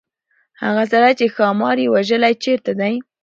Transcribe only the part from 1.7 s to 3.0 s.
یې وژلی چيرته دی.